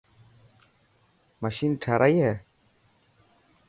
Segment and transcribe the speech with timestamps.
[1.41, 2.33] مشين ٺارائي هي.